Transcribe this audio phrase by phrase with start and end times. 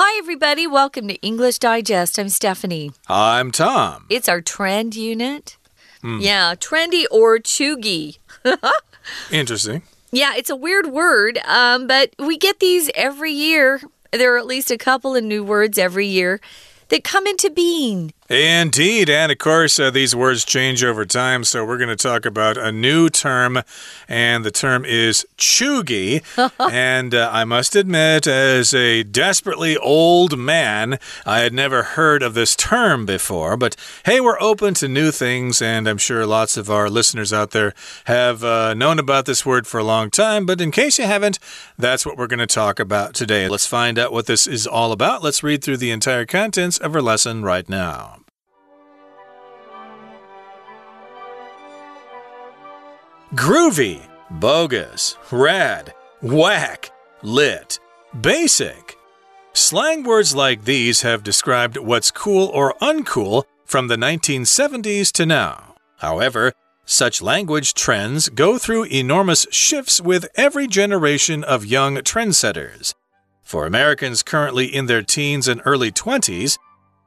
[0.00, 0.64] Hi, everybody.
[0.64, 2.20] Welcome to English Digest.
[2.20, 2.92] I'm Stephanie.
[3.08, 4.06] I'm Tom.
[4.08, 5.56] It's our trend unit.
[6.04, 6.22] Mm.
[6.22, 8.18] Yeah, trendy or cheugy.
[9.32, 9.82] Interesting.
[10.12, 13.80] Yeah, it's a weird word, um, but we get these every year.
[14.12, 16.40] There are at least a couple of new words every year
[16.90, 18.12] that come into being.
[18.28, 19.08] Indeed.
[19.08, 21.44] And of course, uh, these words change over time.
[21.44, 23.62] So we're going to talk about a new term,
[24.06, 26.22] and the term is cheugy.
[26.70, 32.34] and uh, I must admit, as a desperately old man, I had never heard of
[32.34, 33.56] this term before.
[33.56, 37.52] But hey, we're open to new things, and I'm sure lots of our listeners out
[37.52, 37.72] there
[38.04, 40.44] have uh, known about this word for a long time.
[40.44, 41.38] But in case you haven't,
[41.78, 43.48] that's what we're going to talk about today.
[43.48, 45.22] Let's find out what this is all about.
[45.22, 48.17] Let's read through the entire contents of our lesson right now.
[53.34, 54.00] Groovy,
[54.30, 55.92] bogus, rad,
[56.22, 57.78] whack, lit,
[58.18, 58.96] basic.
[59.52, 65.74] Slang words like these have described what's cool or uncool from the 1970s to now.
[65.98, 66.54] However,
[66.86, 72.94] such language trends go through enormous shifts with every generation of young trendsetters.
[73.42, 76.56] For Americans currently in their teens and early 20s,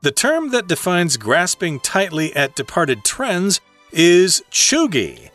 [0.03, 3.59] the term that defines grasping tightly at departed trends
[3.91, 5.30] is cheugy.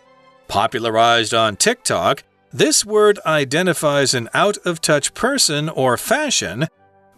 [0.49, 6.69] Popularized on TikTok, this word identifies an out of touch person or fashion,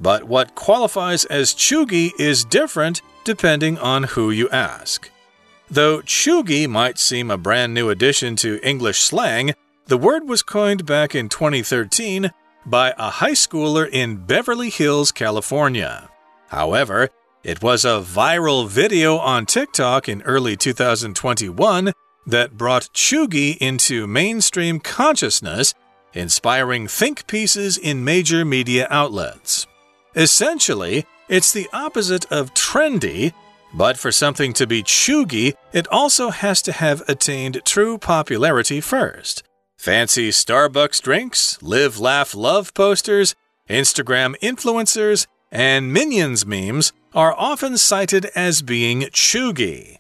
[0.01, 5.11] but what qualifies as cheugy is different depending on who you ask.
[5.71, 9.53] Though cheugy might seem a brand new addition to English slang,
[9.87, 12.31] the word was coined back in 2013
[12.65, 16.09] by a high schooler in Beverly Hills, California.
[16.49, 17.11] However,
[17.45, 21.93] it was a viral video on TikTok in early 2021
[22.29, 25.75] that brought cheugy into mainstream consciousness,
[26.13, 29.67] inspiring think pieces in major media outlets.
[30.15, 33.33] Essentially, it's the opposite of trendy,
[33.75, 39.43] but for something to be cheugy, it also has to have attained true popularity first.
[39.77, 43.35] Fancy Starbucks drinks, live, laugh, love posters,
[43.69, 49.99] Instagram influencers, and Minions memes are often cited as being cheugy.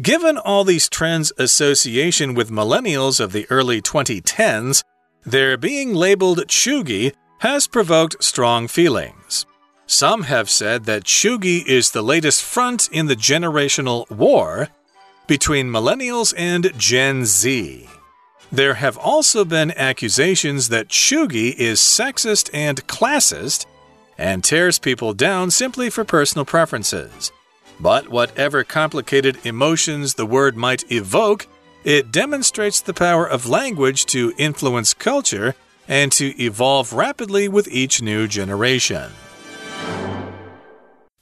[0.00, 4.82] Given all these trends' association with millennials of the early 2010s,
[5.26, 9.44] their being labeled cheugy has provoked strong feelings.
[9.86, 14.68] Some have said that cheugy is the latest front in the generational war
[15.26, 17.86] between millennials and Gen Z.
[18.50, 23.66] There have also been accusations that cheugy is sexist and classist
[24.16, 27.30] and tears people down simply for personal preferences.
[27.82, 31.48] But whatever complicated emotions the word might evoke,
[31.82, 35.56] it demonstrates the power of language to influence culture
[35.88, 39.10] and to evolve rapidly with each new generation.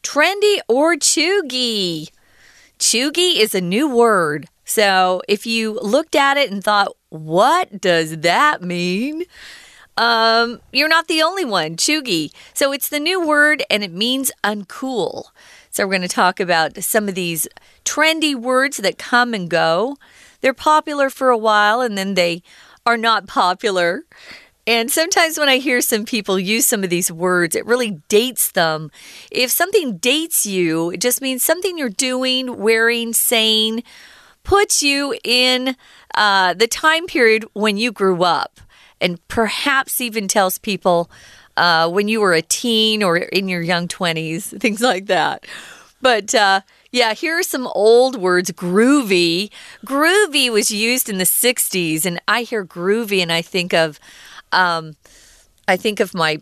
[0.02, 2.10] Trendy or cheugy?
[2.78, 4.46] Cheugy is a new word.
[4.66, 9.24] So if you looked at it and thought, what does that mean?
[9.96, 11.76] Um, you're not the only one.
[11.76, 12.32] Cheugy.
[12.52, 15.24] So it's the new word and it means uncool.
[15.70, 17.46] So, we're going to talk about some of these
[17.84, 19.96] trendy words that come and go.
[20.40, 22.42] They're popular for a while and then they
[22.84, 24.04] are not popular.
[24.66, 28.52] And sometimes when I hear some people use some of these words, it really dates
[28.52, 28.90] them.
[29.30, 33.82] If something dates you, it just means something you're doing, wearing, saying,
[34.44, 35.76] puts you in
[36.14, 38.60] uh, the time period when you grew up,
[39.00, 41.10] and perhaps even tells people
[41.60, 45.46] uh, when you were a teen or in your young 20s, things like that.
[46.00, 49.50] But uh, yeah, here are some old words groovy.
[49.84, 54.00] Groovy was used in the 60s, and I hear groovy and I think of.
[54.52, 54.96] Um,
[55.68, 56.38] I think of my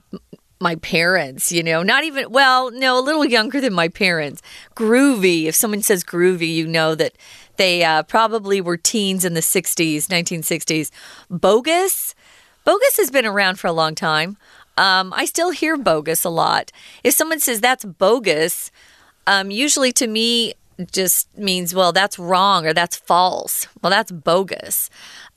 [0.60, 4.42] my parents, you know, not even, well, no, a little younger than my parents.
[4.74, 5.44] Groovy.
[5.44, 7.12] If someone says groovy, you know that
[7.58, 10.90] they uh, probably were teens in the 60s, 1960s.
[11.30, 12.14] Bogus.
[12.64, 14.36] Bogus has been around for a long time.
[14.78, 16.70] Um, I still hear bogus a lot.
[17.02, 18.70] If someone says that's bogus,
[19.26, 20.54] um, usually to me
[20.92, 23.66] just means, well, that's wrong or that's false.
[23.82, 24.88] Well, that's bogus.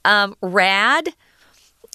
[0.05, 1.09] Um, rad.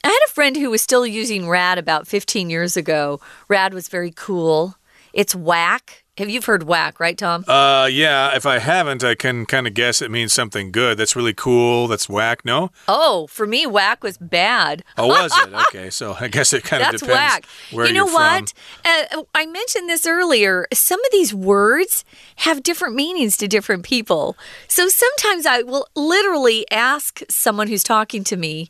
[0.03, 3.21] I had a friend who was still using rad about 15 years ago.
[3.49, 4.75] Rad was very cool.
[5.13, 6.05] It's whack.
[6.19, 7.45] Have you've heard whack, right, Tom?
[7.47, 8.35] Uh, yeah.
[8.35, 10.97] If I haven't, I can kind of guess it means something good.
[10.97, 11.89] That's really cool.
[11.89, 12.43] That's whack.
[12.43, 12.71] No.
[12.89, 14.83] Oh, for me, whack was bad.
[14.97, 15.53] Oh, was it?
[15.67, 17.47] Okay, so I guess it kind of depends whack.
[17.73, 18.53] where you know what?
[18.85, 20.67] Uh, I mentioned this earlier.
[20.73, 22.05] Some of these words
[22.37, 24.37] have different meanings to different people.
[24.69, 28.69] So sometimes I will literally ask someone who's talking to me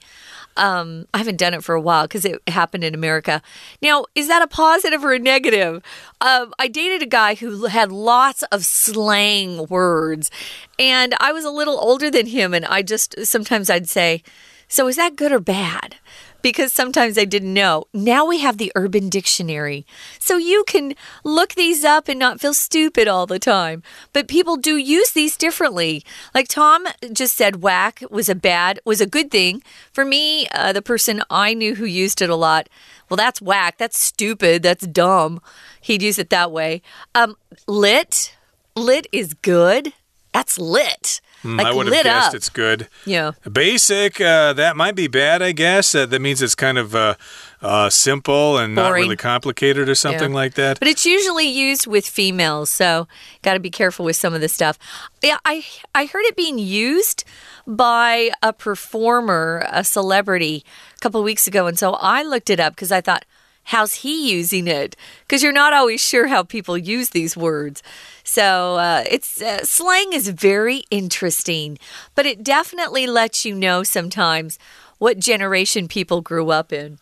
[0.56, 3.42] Um, I haven't done it for a while because it happened in America.
[3.82, 5.82] Now, is that a positive or a negative?
[6.20, 10.30] Um, I dated a guy who had lots of slang words,
[10.78, 14.22] and I was a little older than him, and I just sometimes I'd say,
[14.68, 15.96] "So is that good or bad?"
[16.46, 17.86] Because sometimes I didn't know.
[17.92, 19.84] Now we have the Urban Dictionary.
[20.20, 20.94] So you can
[21.24, 23.82] look these up and not feel stupid all the time.
[24.12, 26.04] But people do use these differently.
[26.36, 29.60] Like Tom just said, whack was a bad, was a good thing.
[29.92, 32.68] For me, uh, the person I knew who used it a lot,
[33.10, 33.78] well, that's whack.
[33.78, 34.62] That's stupid.
[34.62, 35.40] That's dumb.
[35.80, 36.80] He'd use it that way.
[37.12, 38.36] Um, lit,
[38.76, 39.94] lit is good.
[40.32, 41.20] That's lit.
[41.46, 42.34] Mm, like I would have guessed up.
[42.34, 42.88] it's good.
[43.04, 43.32] Yeah.
[43.50, 45.94] Basic, uh, that might be bad, I guess.
[45.94, 47.14] Uh, that means it's kind of uh,
[47.62, 50.36] uh, simple and not really complicated or something Yeah.
[50.36, 50.78] like that.
[50.78, 53.08] But it's usually used with females, so
[53.42, 54.78] got to be careful with some of this stuff.
[55.22, 55.64] Yeah, I
[55.94, 57.24] I heard it being used
[57.66, 60.64] by a performer, a celebrity,
[60.96, 63.24] a couple of weeks ago, and so I looked it up because I thought,
[63.64, 64.94] how's he using it?
[65.26, 67.82] Because you're not always sure how people use these words.
[68.26, 71.78] So uh, it's uh, slang is very interesting,
[72.16, 74.58] but it definitely lets you know sometimes
[74.98, 76.98] what generation people grew up in.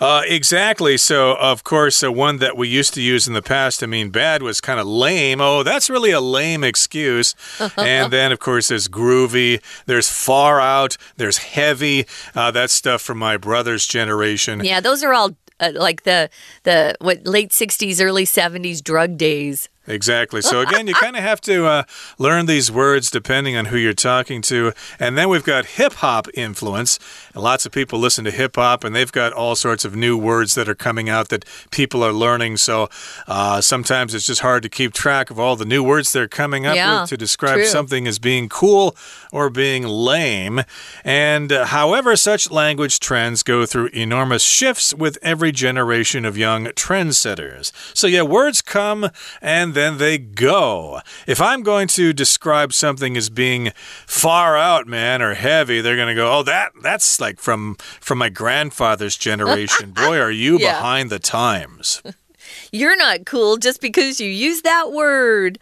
[0.00, 0.96] Uh, exactly.
[0.96, 4.10] So, of course, uh, one that we used to use in the past, I mean,
[4.10, 5.40] bad was kind of lame.
[5.40, 7.36] Oh, that's really a lame excuse.
[7.76, 12.06] and then, of course, there's groovy, there's far out, there's heavy.
[12.34, 14.64] Uh, that's stuff from my brother's generation.
[14.64, 16.28] Yeah, those are all uh, like the
[16.64, 19.68] the what late 60s early 70s drug days.
[19.86, 20.40] Exactly.
[20.40, 21.82] So again, you kind of have to uh,
[22.18, 24.72] learn these words depending on who you're talking to.
[24.98, 26.98] And then we've got hip hop influence.
[27.34, 30.16] And lots of people listen to hip hop, and they've got all sorts of new
[30.16, 32.56] words that are coming out that people are learning.
[32.58, 32.88] So
[33.26, 36.64] uh, sometimes it's just hard to keep track of all the new words they're coming
[36.66, 37.64] up Yeah, with to describe true.
[37.66, 38.96] something as being cool
[39.32, 40.62] or being lame.
[41.02, 46.66] And uh, however, such language trends go through enormous shifts with every generation of young
[46.66, 47.72] trendsetters.
[47.96, 49.10] So, yeah, words come
[49.42, 51.00] and then they go.
[51.26, 53.72] If I'm going to describe something as being
[54.06, 58.18] far out, man, or heavy, they're going to go, "Oh, that that's like from from
[58.18, 60.74] my grandfather's generation." Boy, are you Yeah.
[60.76, 62.02] behind the times.
[62.72, 65.58] You're not cool just because you use that word.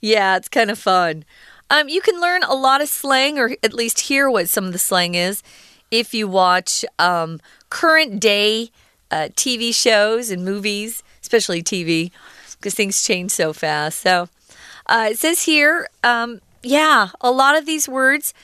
[0.00, 1.24] Yeah, it's kind of fun.
[1.70, 4.72] Um, you can learn a lot of slang, or at least hear what some of
[4.72, 5.42] the slang is,
[5.90, 7.40] if you watch um,
[7.70, 8.70] current day
[9.10, 12.10] uh, TV shows and movies, especially TV,
[12.58, 14.00] because things change so fast.
[14.00, 14.28] So
[14.86, 18.34] uh, it says here, um, yeah, a lot of these words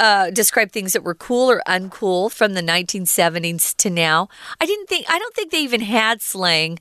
[0.00, 4.28] uh, describe things that were cool or uncool from the 1970s to now.
[4.60, 6.78] I didn't think, I don't think they even had slang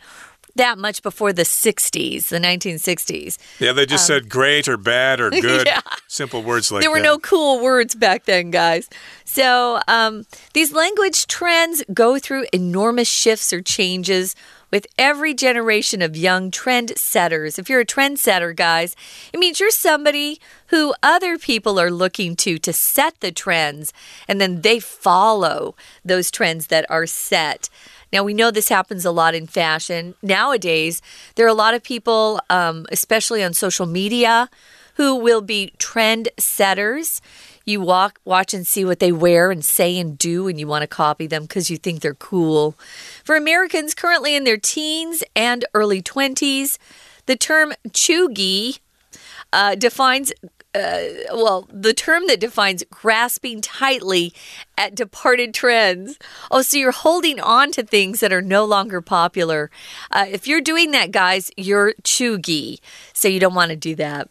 [0.56, 3.38] that much before the 60s, the 1960s.
[3.60, 5.62] Yeah, they just said great or bad or good.
[5.62, 5.82] Um, Yeah.
[6.08, 6.84] Simple words like that.
[6.84, 7.04] there were that.
[7.04, 8.88] no cool words back then, guys.
[9.26, 14.36] So um, these language trends go through enormous shifts or changes
[14.74, 17.60] with every generation of young trend setters.
[17.60, 18.96] If you're a trendsetter, guys,
[19.32, 23.94] it means you're somebody who other people are looking to to set the trends,
[24.28, 27.70] and then they follow those trends that are set.
[28.12, 30.16] Now, we know this happens a lot in fashion.
[30.24, 31.04] Nowadays,
[31.36, 34.50] there are a lot of people, um, especially on social media,
[34.96, 37.22] who will be trend setters.
[37.66, 40.82] You walk, watch, and see what they wear and say and do, and you want
[40.82, 42.76] to copy them because you think they're cool.
[43.24, 46.78] For Americans currently in their teens and early 20s,
[47.26, 48.80] the term chuggy
[49.52, 50.34] uh, defines
[50.76, 54.34] uh, well, the term that defines grasping tightly
[54.76, 56.18] at departed trends.
[56.50, 59.70] Oh, so you're holding on to things that are no longer popular.
[60.10, 62.80] Uh, if you're doing that, guys, you're chuggy.
[63.14, 64.30] So you don't want to do that.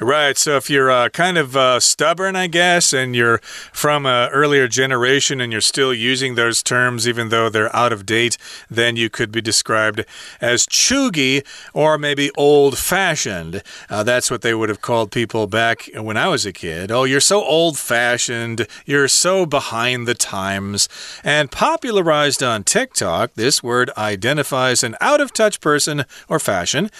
[0.00, 0.36] Right.
[0.36, 3.38] So if you're uh, kind of uh, stubborn, I guess, and you're
[3.72, 8.04] from an earlier generation and you're still using those terms even though they're out of
[8.04, 8.36] date,
[8.68, 10.04] then you could be described
[10.40, 13.62] as chuggy or maybe old fashioned.
[13.88, 16.90] Uh, that's what they would have called people back when I was a kid.
[16.90, 18.66] Oh, you're so old fashioned.
[18.84, 20.88] You're so behind the times.
[21.22, 26.90] And popularized on TikTok, this word identifies an out of touch person or fashion.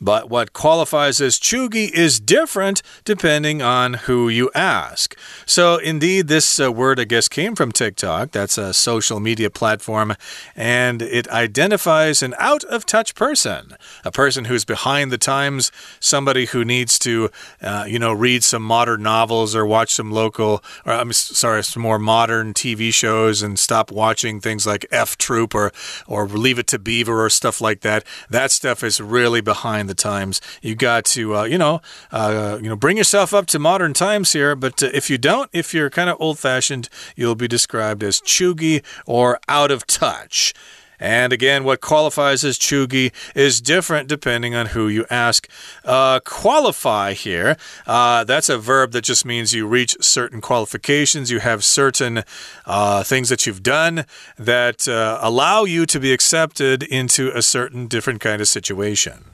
[0.00, 5.16] But what qualifies as chuggy is different depending on who you ask.
[5.46, 8.32] So, indeed, this uh, word, I guess, came from TikTok.
[8.32, 10.14] That's a social media platform,
[10.56, 15.70] and it identifies an out of touch person, a person who's behind the times,
[16.00, 17.30] somebody who needs to,
[17.62, 21.82] uh, you know, read some modern novels or watch some local, or I'm sorry, some
[21.82, 25.72] more modern TV shows and stop watching things like F Troop or,
[26.06, 28.04] or Leave It to Beaver or stuff like that.
[28.28, 30.40] That stuff is really behind behind the times.
[30.62, 34.32] You got to, uh, you know, uh, you know, bring yourself up to modern times
[34.32, 34.56] here.
[34.56, 38.20] But uh, if you don't, if you're kind of old fashioned, you'll be described as
[38.20, 40.54] chuggy or out of touch.
[41.00, 45.48] And again, what qualifies as chuggy is different depending on who you ask.
[45.84, 51.30] Uh, qualify here, uh, that's a verb that just means you reach certain qualifications.
[51.30, 52.22] You have certain
[52.64, 54.06] uh, things that you've done
[54.38, 59.33] that uh, allow you to be accepted into a certain different kind of situation.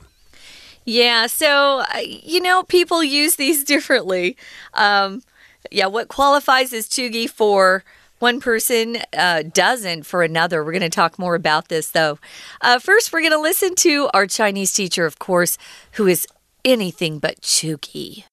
[0.85, 4.35] Yeah, so, uh, you know, people use these differently.
[4.73, 5.21] Um,
[5.71, 7.83] yeah, what qualifies as cheugy for
[8.19, 10.63] one person uh, doesn't for another.
[10.63, 12.19] We're going to talk more about this, though.
[12.61, 15.57] Uh, first, we're going to listen to our Chinese teacher, of course,
[15.93, 16.27] who is
[16.63, 18.25] anything but cheugy.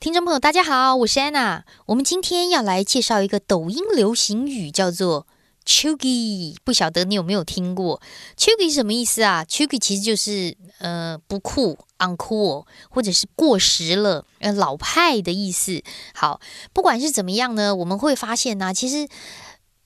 [0.00, 1.64] 听众朋友，大家好，我是安娜。
[1.86, 5.26] 我们今天要来介绍一个抖音流行语，叫做
[5.68, 6.56] “chuggy”。
[6.64, 8.00] 不晓得你有没有听过
[8.38, 11.78] ？“chuggy” 什么意思啊？“chuggy” 其实就是呃不酷。
[11.98, 15.82] uncool，或者是过时了，呃，老派的意思。
[16.14, 16.40] 好，
[16.72, 19.08] 不管是怎么样呢，我们会发现呢，其实。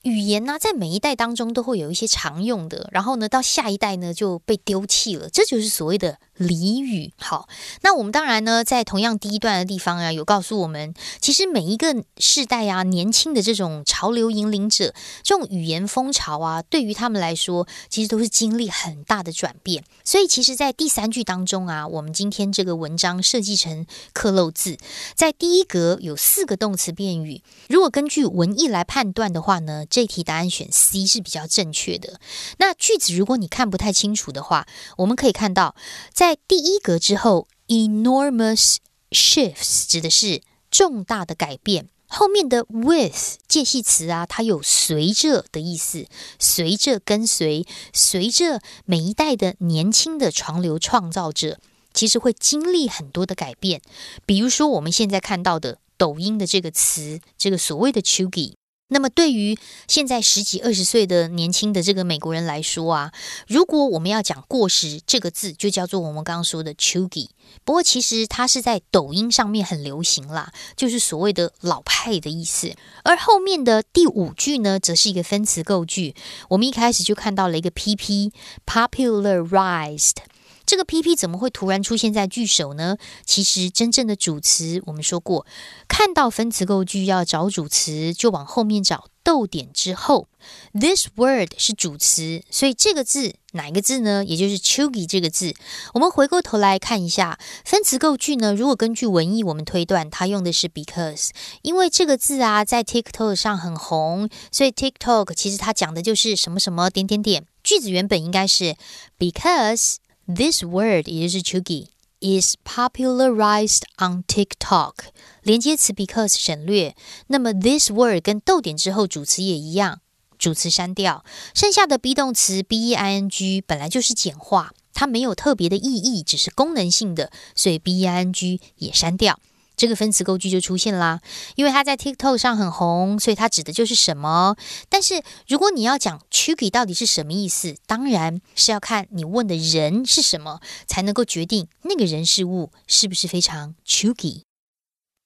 [0.03, 7.13] 语言呢，在每一代当中都会有一些常用的，然后呢，到下一代呢就被丢弃了，这就是所谓的俚语。
[7.17, 7.47] 好，
[7.81, 19.83] 那我们当然呢，在同样第一段的地方啊，有告诉我们，其实每一个世代啊，年轻的这种潮流引领者，这种语言风潮啊，对于他们来说，其实都是经历很大的转变。
[20.03, 24.77] 所以，其实，在第三句当中啊，我们今天这个文章设计成刻漏字，
[25.15, 27.41] 在第一格有四个动词变语。
[27.67, 29.85] 如果根据文意来判断的话呢？
[29.89, 32.19] 这题答案选 C 是比较正确的。
[32.57, 34.65] 那句子如果你看不太清楚的话，
[34.97, 35.75] 我们可以看到，
[36.13, 38.77] 在在第一格之后，enormous
[39.11, 41.89] shifts 指的是重大的改变。
[42.07, 46.07] 后面的 with 介系词啊，它有随着的意思，
[46.39, 51.59] 随着跟随，随着每一代的年轻的潮流创造者，
[51.93, 53.81] 其实会经历很多的改变。
[54.25, 58.53] 比如说我们现在看到的抖音的这个词，这个所谓的 chuggy。
[58.89, 63.11] 那么，对于现在十几、二十岁的年轻的这个美国人来说啊，
[63.47, 67.29] 如果我们要讲“过时”这个字，就叫做我们刚刚说的 “chuggy”。
[67.63, 72.75] 不过，其实它是在抖音上面很流行啦，就是所谓的老派的意思。
[73.03, 76.13] 而后面的第五句呢，则是一个分词构句。
[76.49, 80.17] 我们一开始就看到了一个 “pp”，popularized。
[80.65, 82.97] 这个 PP 怎么会突然出现在句首呢？
[83.25, 85.45] 其实真正的主词，我们说过，
[85.87, 90.27] 看到分词构句要找主词，就往后面找逗点之后。
[90.73, 94.25] This word 是主词，所以这个字哪一个字呢？
[94.25, 95.53] 也就是 chuggy 这个字。
[95.93, 98.53] 我们回过头来看一下分词构句呢。
[98.53, 101.29] 如果根据文意，我们推断它用的是 because，
[101.61, 107.45] 因为这个字啊在 TikTok 上很红，所以 TikTok 其实它讲的就是什么什么点点点。
[107.63, 108.75] 句子原本应该是
[109.17, 109.95] because。
[110.25, 111.87] This word 也就是 chuggy
[112.21, 114.93] is popularized on TikTok。
[115.41, 116.95] 连接词 because 省略，
[117.27, 119.99] 那么 this word 跟逗点之后主词也一样，
[120.37, 129.37] 主词删掉，剩下的 be 动词 b e i n g 本来就是简化，它没有特别的意义，只是功能性的，所以 b e i n g 也删掉。
[129.75, 131.19] 这个分词构句就出现啦，
[131.55, 134.55] 因为它在 TikTok 上很红，所以它指的就是什么。
[134.89, 144.43] 但是如果你要讲 tricky 到底是什么意思，当然是要看你问的人是什么，才能够决定那个人事物是不是非常 tricky。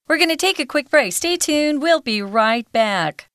[0.06, 1.12] We're gonna take a quick break.
[1.12, 1.80] Stay tuned.
[1.80, 3.27] We'll be right back.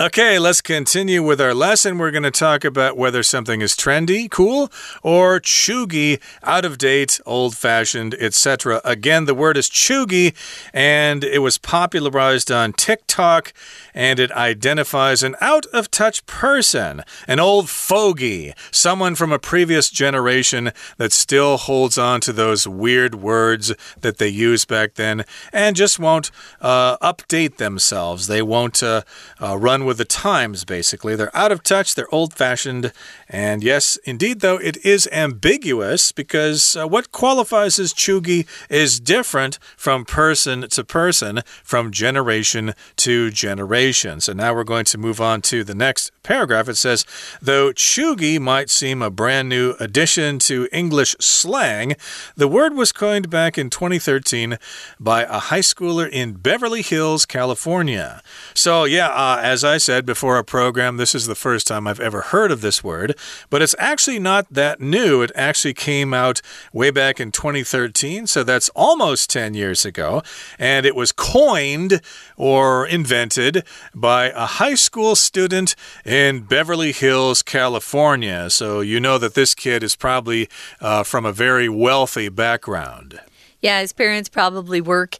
[0.00, 1.98] Okay, let's continue with our lesson.
[1.98, 4.70] We're going to talk about whether something is trendy, cool,
[5.02, 8.80] or chuggy, out of date, old fashioned, etc.
[8.84, 10.36] Again, the word is chuggy,
[10.72, 13.52] and it was popularized on TikTok,
[13.92, 19.90] and it identifies an out of touch person, an old fogey, someone from a previous
[19.90, 25.74] generation that still holds on to those weird words that they used back then and
[25.74, 28.28] just won't uh, update themselves.
[28.28, 29.02] They won't uh,
[29.42, 31.16] uh, run with the times, basically.
[31.16, 32.92] They're out of touch, they're old fashioned.
[33.28, 39.58] And yes, indeed, though, it is ambiguous because uh, what qualifies as chuggy is different
[39.76, 44.20] from person to person, from generation to generation.
[44.20, 46.68] So now we're going to move on to the next paragraph.
[46.68, 47.06] It says,
[47.40, 51.96] though chuggy might seem a brand new addition to English slang,
[52.36, 54.58] the word was coined back in 2013
[55.00, 58.22] by a high schooler in Beverly Hills, California.
[58.52, 61.88] So, yeah, uh, as I said, said before our program, this is the first time
[61.88, 63.18] I've ever heard of this word,
[63.50, 65.22] but it's actually not that new.
[65.22, 66.40] It actually came out
[66.72, 70.22] way back in 2013, so that's almost 10 years ago.
[70.56, 72.00] And it was coined
[72.36, 78.48] or invented by a high school student in Beverly Hills, California.
[78.50, 80.48] So you know that this kid is probably
[80.80, 83.18] uh, from a very wealthy background.
[83.60, 85.16] Yeah, his parents probably work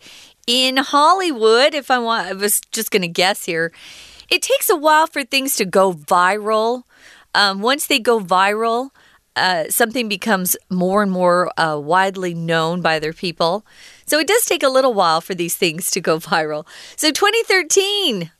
[0.46, 1.74] in Hollywood.
[1.74, 3.72] If I want, I was just going to guess here.
[4.28, 6.82] It takes a while for things to go viral.
[7.34, 8.90] Um, once they go viral,
[9.36, 13.64] uh, something becomes more and more uh, widely known by their people.
[14.06, 16.66] So it does take a little while for these things to go viral.
[16.96, 18.30] So 2013,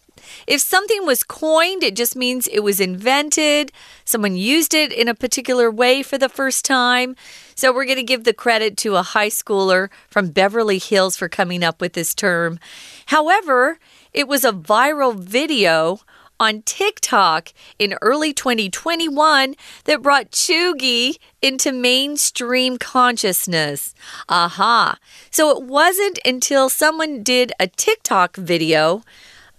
[0.46, 3.72] if something was coined, it just means it was invented.
[4.04, 7.16] Someone used it in a particular way for the first time.
[7.54, 11.28] So we're going to give the credit to a high schooler from Beverly Hills for
[11.28, 12.58] coming up with this term.
[13.06, 13.78] However,
[14.12, 16.00] it was a viral video
[16.40, 23.94] on TikTok in early 2021 that brought Cheugy into mainstream consciousness.
[24.28, 24.98] Aha.
[25.30, 29.02] So it wasn't until someone did a TikTok video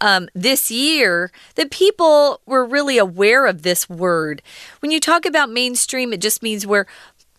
[0.02, 4.42] um, this year that people were really aware of this word.
[4.80, 6.88] When you talk about mainstream, it just means where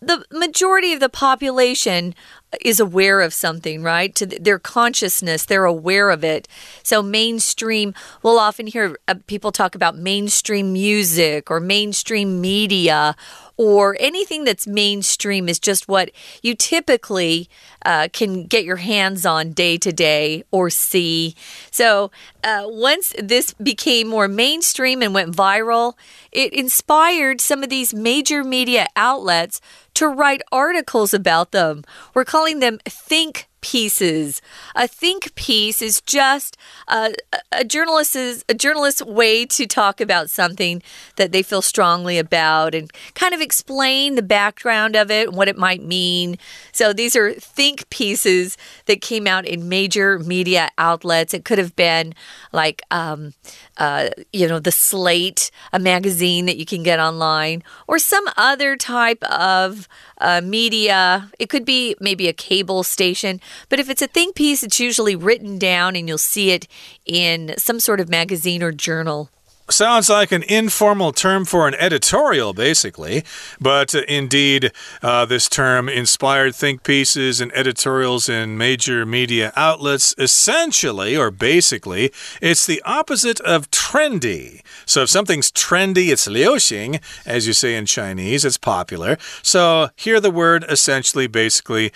[0.00, 2.14] the majority of the population
[2.60, 4.14] is aware of something, right?
[4.16, 6.48] To their consciousness, they're aware of it.
[6.82, 13.14] So, mainstream, we'll often hear uh, people talk about mainstream music or mainstream media
[13.56, 16.10] or anything that's mainstream is just what
[16.42, 17.48] you typically
[17.84, 21.34] uh, can get your hands on day to day or see.
[21.70, 22.10] So,
[22.42, 25.94] uh, once this became more mainstream and went viral,
[26.32, 29.60] it inspired some of these major media outlets
[29.94, 31.84] to write articles about them.
[32.14, 34.40] We're calling them think pieces.
[34.74, 36.56] A think piece is just
[36.88, 37.14] a,
[37.52, 40.82] a journalist's a journalist's way to talk about something
[41.16, 45.48] that they feel strongly about and kind of explain the background of it and what
[45.48, 46.38] it might mean.
[46.72, 51.34] So these are think pieces that came out in major media outlets.
[51.34, 52.14] It could have been
[52.52, 53.34] like um,
[53.80, 58.76] uh, you know, the Slate, a magazine that you can get online, or some other
[58.76, 61.30] type of uh, media.
[61.38, 63.40] It could be maybe a cable station,
[63.70, 66.68] but if it's a think piece, it's usually written down and you'll see it
[67.06, 69.30] in some sort of magazine or journal.
[69.70, 73.22] Sounds like an informal term for an editorial, basically.
[73.60, 80.14] But uh, indeed, uh, this term inspired think pieces and editorials in major media outlets.
[80.18, 82.10] Essentially, or basically,
[82.42, 84.62] it's the opposite of trendy.
[84.86, 89.18] So if something's trendy, it's 流行, as you say in Chinese, it's popular.
[89.42, 91.92] So here the word essentially, basically,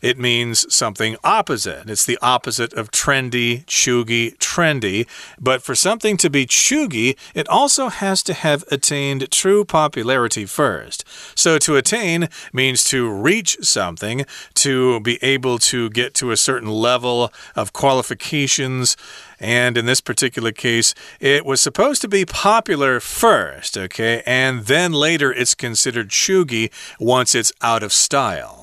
[0.00, 1.88] it means something opposite.
[1.88, 5.06] It's the opposite of trendy, chuggy, trendy.
[5.40, 11.04] But for something to be chuggy, it also has to have attained true popularity first.
[11.34, 16.70] So to attain means to reach something, to be able to get to a certain
[16.70, 18.96] level of qualifications.
[19.40, 24.22] And in this particular case, it was supposed to be popular first, okay?
[24.26, 28.57] And then later it's considered chuggy once it's out of style.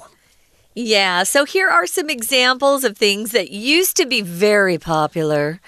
[0.77, 5.61] Yeah, so here are some examples of things that used to be very popular,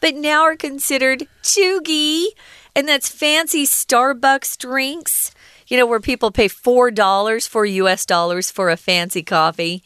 [0.00, 2.28] but now are considered cheugy,
[2.74, 5.32] and that's fancy Starbucks drinks.
[5.66, 9.82] You know, where people pay $4 for US dollars for a fancy coffee.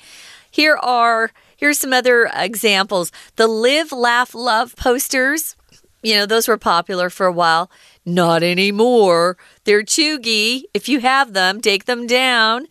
[0.49, 3.11] Here are here's some other examples.
[3.35, 5.57] The live laugh love posters.
[6.03, 7.71] You know, those were popular for a while.
[8.07, 9.37] Not anymore.
[9.65, 10.63] They're cheugy.
[10.73, 12.67] If you have them, take them down.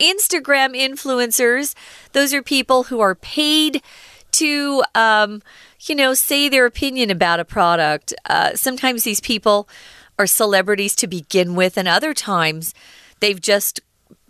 [0.00, 1.74] Instagram influencers,
[2.12, 3.82] those are people who are paid
[4.32, 5.42] to, um,
[5.82, 8.14] you know, say their opinion about a product.
[8.26, 9.68] Uh, sometimes these people
[10.18, 12.74] are celebrities to begin with, and other times
[13.20, 13.80] they've just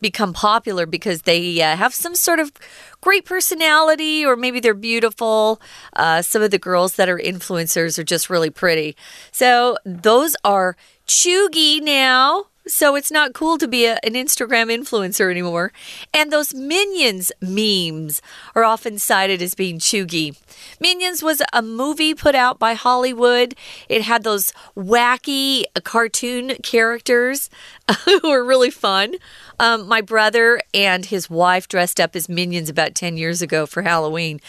[0.00, 2.52] become popular because they uh, have some sort of
[3.00, 5.60] great personality or maybe they're beautiful.
[5.94, 8.96] Uh, some of the girls that are influencers are just really pretty.
[9.32, 12.46] So those are cheugy now.
[12.68, 15.72] So it's not cool to be a, an Instagram influencer anymore.
[16.12, 18.20] And those Minions memes
[18.54, 20.36] are often cited as being cheugy.
[20.78, 23.54] Minions was a movie put out by Hollywood.
[23.88, 27.48] It had those wacky cartoon characters
[28.04, 29.14] who were really fun.
[29.60, 33.82] Um, my brother and his wife dressed up as minions about 10 years ago for
[33.82, 34.40] Halloween.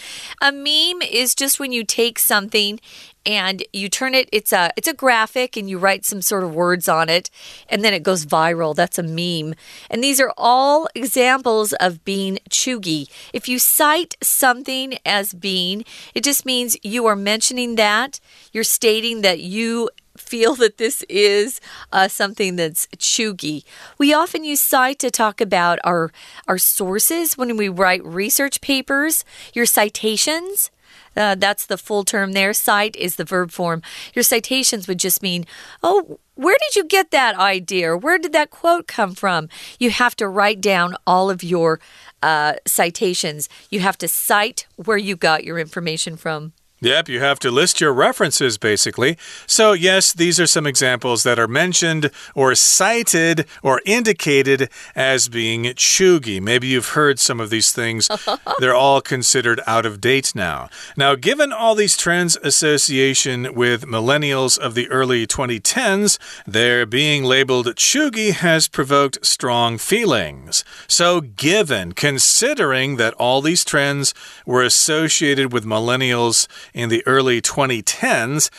[0.41, 2.79] A meme is just when you take something
[3.25, 6.55] and you turn it it's a it's a graphic and you write some sort of
[6.55, 7.29] words on it
[7.67, 8.75] and then it goes viral.
[8.75, 9.55] That's a meme.
[9.89, 15.83] And these are all examples of being cheugy if you cite something as being
[16.15, 18.19] it just means you are mentioning that.
[18.51, 19.89] You're stating that you
[20.21, 21.60] feel that this is
[21.91, 23.63] uh, something that's chuggy.
[23.97, 26.12] We often use cite to talk about our
[26.47, 30.71] our sources when we write research papers, your citations.
[31.15, 32.53] Uh, that's the full term there.
[32.53, 33.82] Cite is the verb form.
[34.13, 35.45] Your citations would just mean,
[35.84, 37.97] oh, where did you get that idea?
[37.97, 39.49] Where did that quote come from?
[39.79, 41.79] You have to write down all of your
[42.23, 43.49] uh, citations.
[43.69, 46.53] You have to cite where you got your information from.
[46.81, 49.17] Yep, you have to list your references basically.
[49.45, 55.63] So, yes, these are some examples that are mentioned or cited or indicated as being
[55.63, 56.41] chuggy.
[56.41, 58.09] Maybe you've heard some of these things.
[58.59, 60.69] They're all considered out of date now.
[60.95, 67.67] Now, given all these trends association with millennials of the early 2010s, their being labeled
[67.75, 70.63] chuggy has provoked strong feelings.
[70.87, 74.13] So, given, considering that all these trends
[74.45, 78.49] were associated with millennials, in the early 2010s.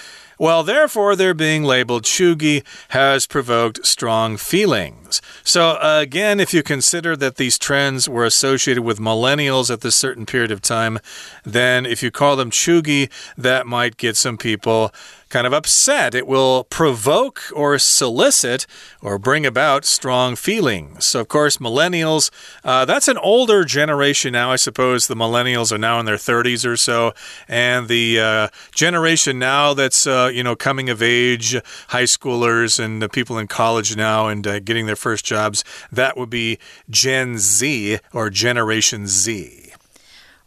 [0.40, 5.20] Well, therefore, their being labeled chuggy has provoked strong feelings.
[5.44, 9.96] So, uh, again, if you consider that these trends were associated with millennials at this
[9.96, 10.98] certain period of time,
[11.44, 14.94] then if you call them chuggy, that might get some people
[15.30, 16.14] kind of upset.
[16.14, 18.66] It will provoke or solicit
[19.00, 21.06] or bring about strong feelings.
[21.06, 22.30] So, of course, millennials,
[22.62, 24.50] uh, that's an older generation now.
[24.52, 27.14] I suppose the millennials are now in their 30s or so.
[27.48, 31.56] And the uh, generation now that's, uh, you know, coming of age,
[31.88, 36.16] high schoolers and the people in college now and uh, getting their first jobs, that
[36.16, 36.58] would be
[36.90, 39.72] Gen Z or Generation Z.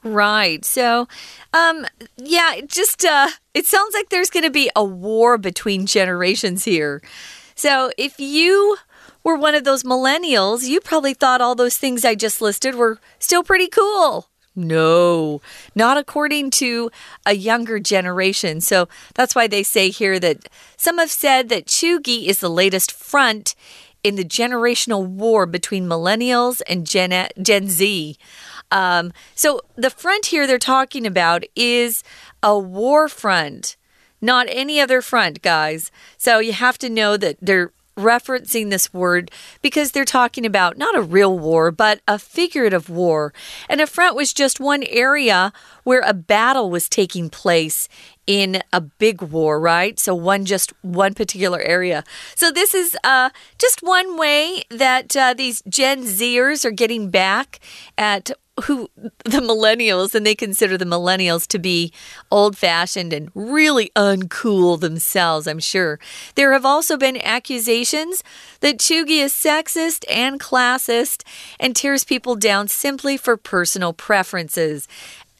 [0.03, 0.65] Right.
[0.65, 1.07] So,
[1.53, 1.85] um,
[2.17, 7.01] yeah, just uh, it sounds like there's going to be a war between generations here.
[7.55, 8.77] So, if you
[9.23, 12.99] were one of those millennials, you probably thought all those things I just listed were
[13.19, 14.29] still pretty cool.
[14.55, 15.41] No,
[15.73, 16.91] not according to
[17.25, 18.61] a younger generation.
[18.61, 22.91] So that's why they say here that some have said that chuggy is the latest
[22.91, 23.55] front
[24.03, 28.17] in the generational war between millennials and Gen, Gen Z.
[28.73, 32.03] Um, so the front here they're talking about is
[32.41, 33.77] a war front,
[34.19, 35.91] not any other front, guys.
[36.17, 39.29] So you have to know that they're referencing this word
[39.61, 43.33] because they're talking about not a real war, but a figurative war.
[43.69, 47.87] And a front was just one area where a battle was taking place
[48.25, 49.99] in a big war, right?
[49.99, 52.03] So one just one particular area.
[52.35, 57.59] So this is uh, just one way that uh, these Gen Zers are getting back
[57.97, 58.31] at
[58.63, 61.91] who the millennials and they consider the millennials to be
[62.31, 65.99] old fashioned and really uncool themselves, I'm sure.
[66.35, 68.23] There have also been accusations
[68.61, 71.23] that chuggy is sexist and classist
[71.59, 74.87] and tears people down simply for personal preferences.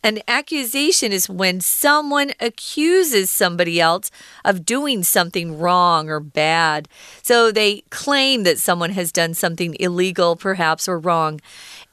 [0.06, 4.12] An accusation is when someone accuses somebody else
[4.44, 6.90] of doing something wrong or bad.
[7.22, 11.40] So they claim that someone has done something illegal, perhaps, or wrong.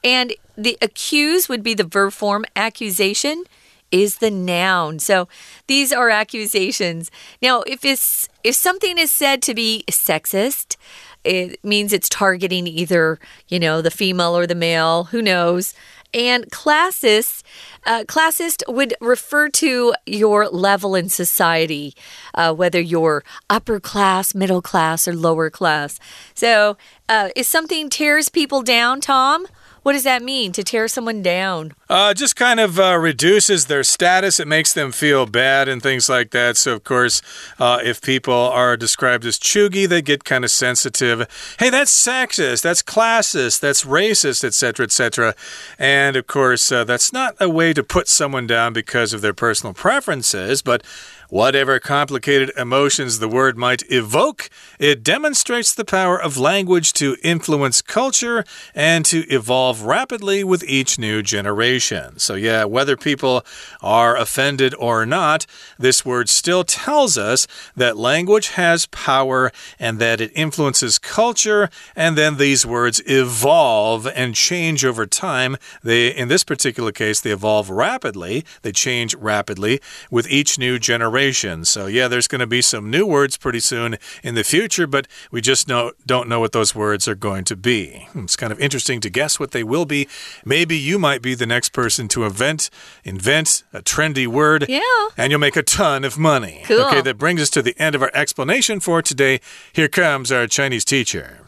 [0.03, 3.43] And the accuse would be the verb form, accusation
[3.91, 4.99] is the noun.
[4.99, 5.27] So
[5.67, 7.11] these are accusations.
[7.41, 10.77] Now, if it's if something is said to be sexist,
[11.23, 15.73] it means it's targeting either, you know, the female or the male, who knows.
[16.13, 17.43] And classist,
[17.85, 21.95] uh, classist would refer to your level in society,
[22.33, 25.99] uh, whether you're upper class, middle class, or lower class.
[26.33, 26.75] So,
[27.07, 29.47] uh, if something tears people down, Tom,
[29.83, 31.73] what does that mean to tear someone down?
[31.89, 34.39] Uh, just kind of uh, reduces their status.
[34.39, 36.55] It makes them feel bad and things like that.
[36.57, 37.21] So, of course,
[37.57, 41.27] uh, if people are described as chuggy, they get kind of sensitive.
[41.57, 42.61] Hey, that's sexist.
[42.61, 43.59] That's classist.
[43.59, 45.35] That's racist, etc., etc.
[45.79, 49.33] And of course, uh, that's not a way to put someone down because of their
[49.33, 50.83] personal preferences, but
[51.31, 57.81] Whatever complicated emotions the word might evoke, it demonstrates the power of language to influence
[57.81, 58.43] culture
[58.75, 62.19] and to evolve rapidly with each new generation.
[62.19, 63.45] So, yeah, whether people
[63.81, 65.45] are offended or not,
[65.79, 72.17] this word still tells us that language has power and that it influences culture, and
[72.17, 75.55] then these words evolve and change over time.
[75.81, 81.20] They, in this particular case, they evolve rapidly, they change rapidly with each new generation
[81.21, 81.65] generation.
[81.65, 85.07] So, yeah, there's going to be some new words pretty soon in the future, but
[85.31, 88.07] we just know, don't know what those words are going to be.
[88.15, 90.07] It's kind of interesting to guess what they will be.
[90.45, 92.69] Maybe you might be the next person to invent
[93.03, 94.65] invent a trendy word.
[94.67, 94.81] Yeah.
[95.17, 96.61] And you'll make a ton of money.
[96.65, 96.81] Cool.
[96.85, 99.39] Okay, that brings us to the end of our explanation for today.
[99.73, 101.40] Here comes our Chinese teacher.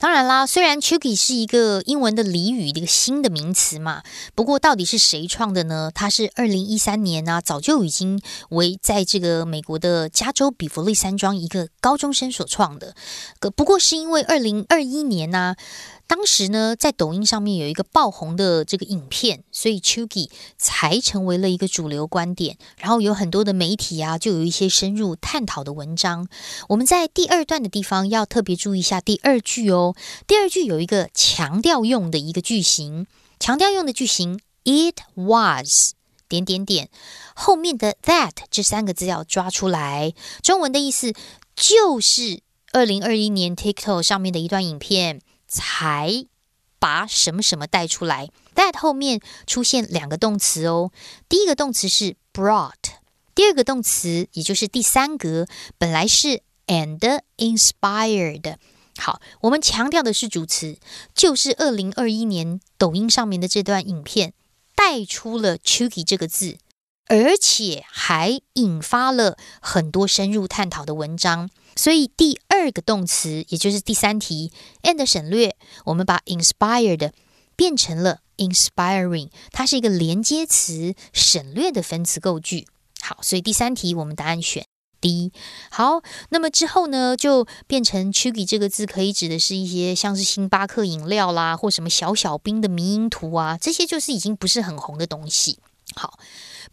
[0.00, 4.02] 当然啦，虽然 Chucky 是一个英文的俚语，一个新的名词嘛，
[4.34, 5.90] 不过到底是谁创的呢？
[5.94, 12.94] 它是二零一三年啊，早就已经为在这个美国的加州比弗利山庄一个高中生所创的。
[13.38, 15.54] 可不过是因为二零二一年呢。
[16.10, 22.58] 当时呢，在抖音上面有一个爆红的这个影片，所以 Chuggy 才成为了一个主流观点。
[22.78, 26.26] 然后有很多的媒体啊，就有一些深入探讨的文章。
[26.70, 29.94] 我们在第二段的地方要特别注意一下第二句哦。
[30.26, 33.06] 第二句有一个强调用的一个句型，
[33.38, 35.92] 强调用的句型，It was
[36.28, 36.88] 点点点，
[37.36, 40.12] 后面的 that 这三个字要抓出来。
[40.42, 41.12] 中文的意思
[41.54, 42.40] 就是
[42.72, 45.20] 二零二一年 TikTok 上面的一段影片。
[45.50, 46.24] 才
[46.78, 50.92] 把什么什么带出来，that 后面出现两个动词哦。
[51.28, 52.72] 第一个动词是 brought，
[53.34, 58.56] 第二个动词也就是第三格本来是 and inspired。
[58.96, 60.78] 好，我们强调的是主词，
[61.14, 64.32] 就是二零二一年抖音上面的这段影片
[64.74, 66.58] 带出了 chucky 这个字，
[67.10, 71.50] 而且还引发了很多深入探讨的文章。
[71.74, 74.52] 所以第二个动词，也就是第三题
[74.84, 77.10] ，and 省略，我们把 inspired
[77.56, 82.68] 变成了 inspiring，它是一个连接词，省略的分词构句。
[83.00, 84.64] 好，所以第三题我们答案选
[85.00, 85.32] D。
[85.70, 95.58] 好，那么之后呢，就变成 chuggy 这个字可以指的是一些像是星巴克饮料啦，或什么小小兵的迷因图啊，这些就是已经不是很红的东西。
[95.96, 96.16] 好。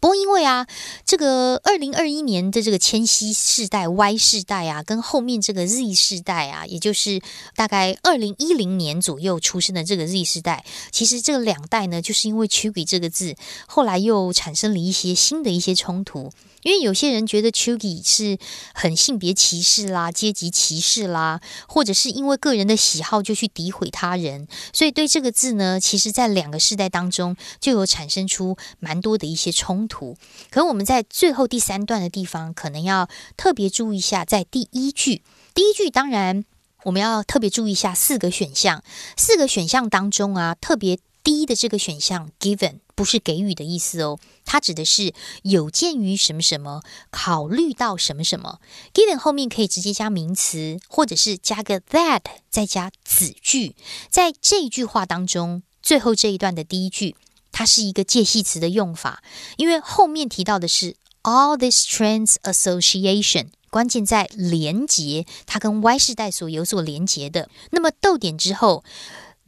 [0.00, 0.66] 不过，因为啊，
[1.04, 7.20] 这个二零二一年的这个千禧世代 Y 世代啊，跟后面这个 Z 世代啊，也就是
[7.56, 13.34] 大概二零一零年左右出生的这个 Z 世代，其实这两代呢，就是因为取笔这个字，
[13.66, 16.30] 后来又产生了一些新的一些冲突。
[16.62, 18.36] 因为有些人觉得 chuggy 是
[18.74, 30.16] 很性别歧视啦、阶级歧视啦，或者是因为个人的喜好就去诋毁他人，所以对这个字呢，其实在两个世代当中就有产生出蛮多的一些冲突。
[30.50, 35.22] 可我们在最后第三段的地方，可能要特别注意一下，在第一句，
[35.54, 36.44] 第一句当然
[36.84, 38.84] 我们要特别注意一下四个选项，
[39.16, 41.00] 四个选项当中啊，特别。
[41.24, 48.60] 低的这个选项，given 不是给予的意思哦，它指的是有鉴于什么什么，考虑到什么什么。
[48.94, 53.76] given 后面可以直接加名词，或者是加个 that 再加子句。
[54.08, 57.14] 在这一句话当中，最后这一段的第一句，
[57.58, 59.20] 它是一个介系词的用法，
[59.56, 60.94] 因为后面提到的是
[61.24, 67.50] all these trends association，关键在连结，它跟 Y 世代所有所连结的。
[67.72, 68.84] 那么逗点之后。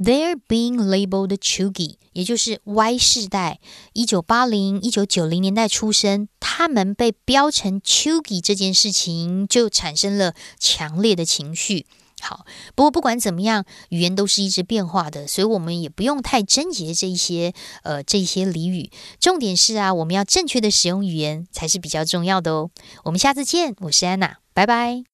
[0.03, 3.61] They're being labeled chuggy，也就是 Y 世代，
[3.93, 11.85] 一九八零、一九九零年代出生，他们被标成 chuggy 这件事情就产生了强烈的情绪。
[12.21, 17.53] 好，不过不管怎么样，语言都是一直变化的，所以我们也不用太贞洁这一些
[17.83, 18.91] 呃这一些俚语。
[19.19, 22.71] 重点是啊，我们要正确的使用语言才是比较重要的哦。
[23.05, 25.05] 我们下次见，我是安娜，拜拜。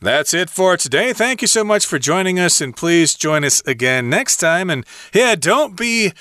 [0.00, 1.12] That's it for today.
[1.12, 4.70] Thank you so much for joining us, and please join us again next time.
[4.70, 6.12] And yeah, don't be.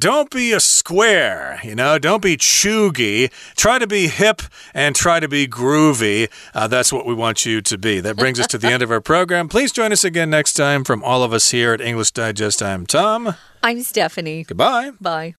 [0.00, 3.30] Don't be a square, you know, don't be chuggy.
[3.54, 4.40] Try to be hip
[4.72, 6.30] and try to be groovy.
[6.54, 8.00] Uh, that's what we want you to be.
[8.00, 9.50] That brings us to the end of our program.
[9.50, 10.84] Please join us again next time.
[10.84, 13.34] From all of us here at English Digest, I'm Tom.
[13.62, 14.44] I'm Stephanie.
[14.44, 14.92] Goodbye.
[15.02, 15.34] Bye.